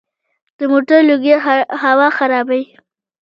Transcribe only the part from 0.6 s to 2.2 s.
موټرو لوګی هوا